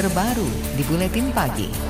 [0.00, 1.89] terbaru di Buletin Pagi.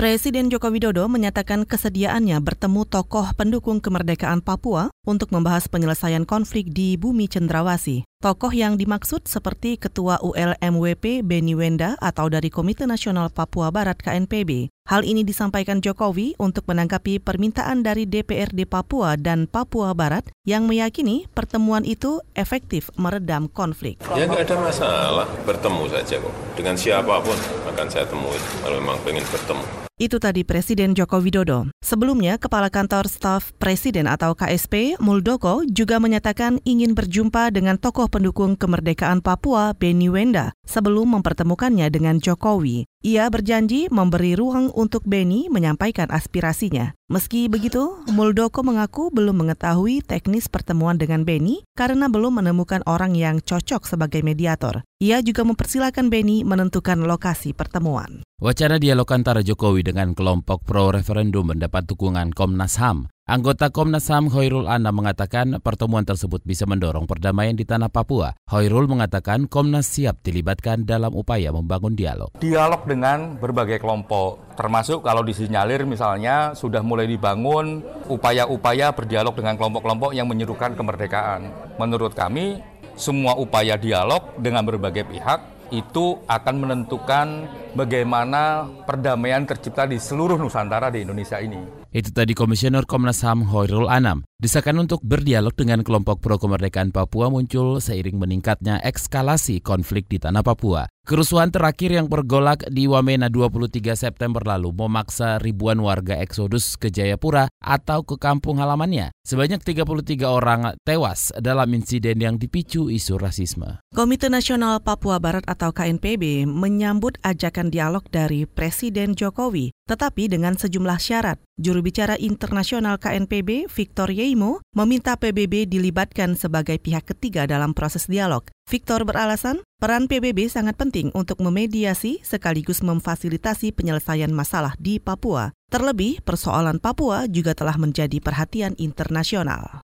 [0.00, 6.96] Presiden Joko Widodo menyatakan kesediaannya bertemu tokoh pendukung kemerdekaan Papua untuk membahas penyelesaian konflik di
[6.96, 8.08] bumi Cendrawasi.
[8.24, 14.72] Tokoh yang dimaksud seperti Ketua ULMWP Beni Wenda atau dari Komite Nasional Papua Barat KNPB.
[14.88, 21.28] Hal ini disampaikan Jokowi untuk menanggapi permintaan dari DPRD Papua dan Papua Barat yang meyakini
[21.36, 24.00] pertemuan itu efektif meredam konflik.
[24.16, 26.32] Ya nggak ada masalah, bertemu saja kok.
[26.56, 27.36] Dengan siapa pun
[27.68, 29.89] akan saya temui kalau memang pengen bertemu.
[30.00, 31.68] Itu tadi Presiden Joko Widodo.
[31.84, 38.56] Sebelumnya, Kepala Kantor Staf Presiden atau KSP, Muldoko, juga menyatakan ingin berjumpa dengan tokoh pendukung
[38.56, 42.88] kemerdekaan Papua, Beni Wenda, sebelum mempertemukannya dengan Jokowi.
[43.00, 46.92] Ia berjanji memberi ruang untuk Beni menyampaikan aspirasinya.
[47.08, 53.40] Meski begitu, Muldoko mengaku belum mengetahui teknis pertemuan dengan Beni karena belum menemukan orang yang
[53.40, 54.84] cocok sebagai mediator.
[55.00, 58.20] Ia juga mempersilahkan Beni menentukan lokasi pertemuan.
[58.36, 63.08] Wacana dialog antara Jokowi dengan kelompok pro-referendum mendapat dukungan Komnas HAM.
[63.30, 68.34] Anggota Komnas HAM Hoirul Anam mengatakan pertemuan tersebut bisa mendorong perdamaian di tanah Papua.
[68.50, 72.34] Hoirul mengatakan Komnas siap dilibatkan dalam upaya membangun dialog.
[72.42, 80.10] Dialog dengan berbagai kelompok, termasuk kalau disinyalir misalnya sudah mulai dibangun upaya-upaya berdialog dengan kelompok-kelompok
[80.10, 81.54] yang menyerukan kemerdekaan.
[81.78, 82.58] Menurut kami,
[82.98, 90.90] semua upaya dialog dengan berbagai pihak itu akan menentukan bagaimana perdamaian tercipta di seluruh Nusantara
[90.90, 91.88] di Indonesia ini.
[91.90, 94.29] Itu tadi Komisioner Komnas HAM Hoirul Anam.
[94.40, 100.40] Desakan untuk berdialog dengan kelompok pro kemerdekaan Papua muncul seiring meningkatnya ekskalasi konflik di tanah
[100.40, 100.88] Papua.
[101.04, 107.52] Kerusuhan terakhir yang bergolak di Wamena 23 September lalu memaksa ribuan warga eksodus ke Jayapura
[107.60, 109.12] atau ke kampung halamannya.
[109.28, 113.84] Sebanyak 33 orang tewas dalam insiden yang dipicu isu rasisme.
[113.92, 120.96] Komite Nasional Papua Barat atau KNPB menyambut ajakan dialog dari Presiden Jokowi, tetapi dengan sejumlah
[120.96, 121.36] syarat.
[121.60, 128.48] Juru bicara internasional KNPB, Victor Yeimo, meminta PBB dilibatkan sebagai pihak ketiga dalam proses dialog.
[128.64, 135.52] Victor beralasan, peran PBB sangat penting untuk memediasi sekaligus memfasilitasi penyelesaian masalah di Papua.
[135.68, 139.84] Terlebih, persoalan Papua juga telah menjadi perhatian internasional.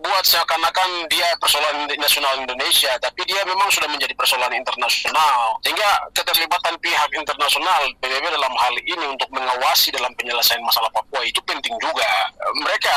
[0.00, 5.60] Dibuat seakan-akan dia persoalan nasional Indonesia, tapi dia memang sudah menjadi persoalan internasional.
[5.60, 11.36] Sehingga keterlibatan pihak internasional PBB dalam hal ini untuk mengawasi dalam penyelesaian masalah Papua itu
[11.44, 12.08] penting juga.
[12.64, 12.96] Mereka,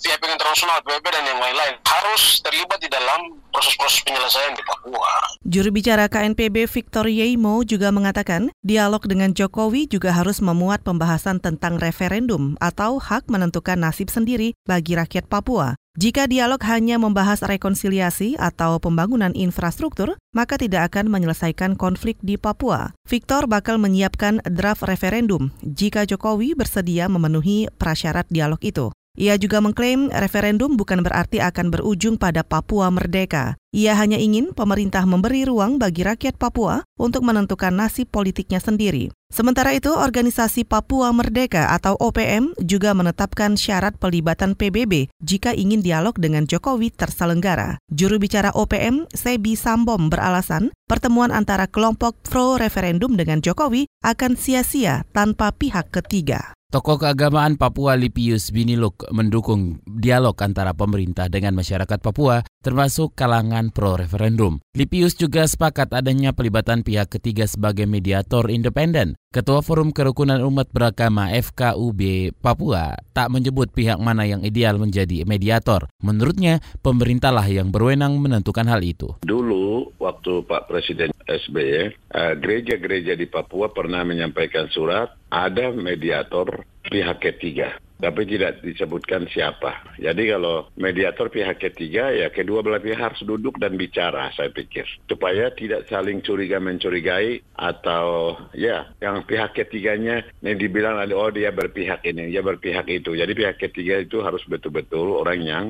[0.00, 5.36] pihak internasional, PBB dan yang lain-lain harus terlibat di dalam proses-proses penyelesaian di Papua.
[5.44, 11.76] Juru bicara KNPB Victor Yeimo juga mengatakan, dialog dengan Jokowi juga harus memuat pembahasan tentang
[11.76, 15.76] referendum atau hak menentukan nasib sendiri bagi rakyat Papua.
[15.98, 22.94] Jika dialog hanya membahas rekonsiliasi atau pembangunan infrastruktur, maka tidak akan menyelesaikan konflik di Papua.
[23.02, 28.94] Victor bakal menyiapkan draft referendum jika Jokowi bersedia memenuhi prasyarat dialog itu.
[29.18, 33.58] Ia juga mengklaim referendum bukan berarti akan berujung pada Papua merdeka.
[33.74, 39.10] Ia hanya ingin pemerintah memberi ruang bagi rakyat Papua untuk menentukan nasib politiknya sendiri.
[39.28, 46.16] Sementara itu, Organisasi Papua Merdeka atau OPM juga menetapkan syarat pelibatan PBB jika ingin dialog
[46.16, 47.76] dengan Jokowi terselenggara.
[47.92, 55.52] Juru bicara OPM, Sebi Sambom beralasan, pertemuan antara kelompok pro-referendum dengan Jokowi akan sia-sia tanpa
[55.52, 56.57] pihak ketiga.
[56.68, 64.60] Tokoh keagamaan Papua Lipius Biniluk mendukung dialog antara pemerintah dengan masyarakat Papua termasuk kalangan pro-referendum.
[64.76, 69.16] Lipius juga sepakat adanya pelibatan pihak ketiga sebagai mediator independen.
[69.28, 75.84] Ketua Forum Kerukunan Umat Beragama FKUB Papua tak menyebut pihak mana yang ideal menjadi mediator.
[76.00, 79.12] Menurutnya, pemerintahlah yang berwenang menentukan hal itu.
[79.20, 79.67] Dulu,
[79.98, 87.76] waktu Pak Presiden SBY, eh, gereja-gereja di Papua pernah menyampaikan surat ada mediator pihak ketiga
[87.98, 89.98] tapi tidak disebutkan siapa.
[89.98, 94.86] Jadi kalau mediator pihak ketiga ya kedua belah pihak harus duduk dan bicara saya pikir
[95.10, 102.06] supaya tidak saling curiga mencurigai atau ya yang pihak ketiganya yang dibilang oh dia berpihak
[102.06, 103.18] ini dia berpihak itu.
[103.18, 105.64] Jadi pihak ketiga itu harus betul-betul orang yang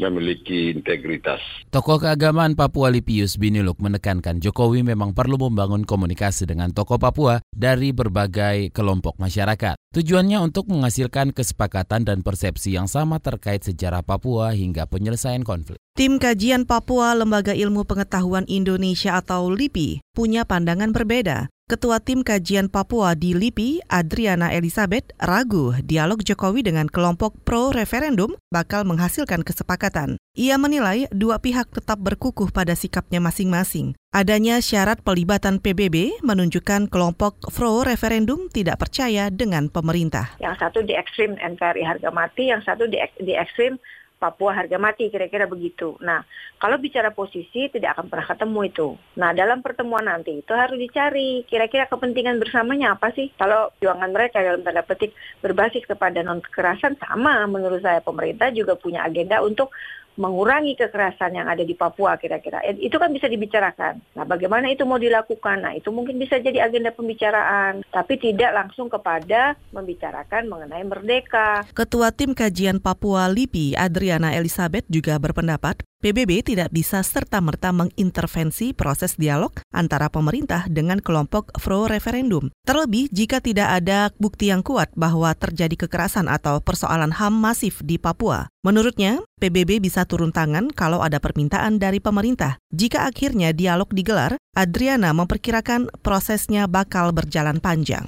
[0.00, 1.40] memiliki integritas.
[1.68, 7.92] Tokoh keagamaan Papua Lipius Biniluk menekankan Jokowi memang perlu membangun komunikasi dengan tokoh Papua dari
[7.92, 9.76] berbagai kelompok masyarakat.
[9.92, 15.80] Tujuannya untuk menghasilkan kesepakatan dan persepsi yang sama terkait sejarah Papua hingga penyelesaian konflik.
[15.98, 21.50] Tim Kajian Papua Lembaga Ilmu Pengetahuan Indonesia atau LIPI punya pandangan berbeda.
[21.68, 28.88] Ketua Tim Kajian Papua di LIPI, Adriana Elizabeth, ragu dialog Jokowi dengan kelompok pro-referendum bakal
[28.88, 30.16] menghasilkan kesepakatan.
[30.32, 33.92] Ia menilai dua pihak tetap berkukuh pada sikapnya masing-masing.
[34.16, 40.40] Adanya syarat pelibatan PBB menunjukkan kelompok pro-referendum tidak percaya dengan pemerintah.
[40.40, 43.76] Yang satu di ekstrim NKRI harga mati, yang satu di, di ekstrim
[44.18, 45.94] Papua harga mati kira-kira begitu.
[46.02, 46.26] Nah,
[46.58, 48.88] kalau bicara posisi tidak akan pernah ketemu itu.
[49.14, 53.30] Nah, dalam pertemuan nanti itu harus dicari kira-kira kepentingan bersamanya apa sih?
[53.38, 58.74] Kalau juangan mereka dalam tanda petik berbasis kepada non kekerasan sama menurut saya pemerintah juga
[58.74, 59.70] punya agenda untuk
[60.18, 62.58] mengurangi kekerasan yang ada di Papua kira-kira.
[62.66, 64.02] Eh, itu kan bisa dibicarakan.
[64.18, 65.62] Nah, bagaimana itu mau dilakukan?
[65.62, 71.62] Nah, itu mungkin bisa jadi agenda pembicaraan, tapi tidak langsung kepada membicarakan mengenai merdeka.
[71.70, 79.18] Ketua Tim Kajian Papua LIPI, Adriana Elizabeth juga berpendapat PBB tidak bisa serta-merta mengintervensi proses
[79.18, 82.54] dialog antara pemerintah dengan kelompok pro-referendum.
[82.62, 87.98] Terlebih jika tidak ada bukti yang kuat bahwa terjadi kekerasan atau persoalan HAM masif di
[87.98, 88.46] Papua.
[88.62, 92.62] Menurutnya, PBB bisa turun tangan kalau ada permintaan dari pemerintah.
[92.70, 98.06] Jika akhirnya dialog digelar, Adriana memperkirakan prosesnya bakal berjalan panjang.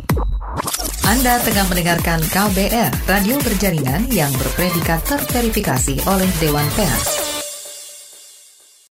[1.10, 7.19] Anda tengah mendengarkan KBR, radio berjaringan yang berpredikat terverifikasi oleh Dewan Pers.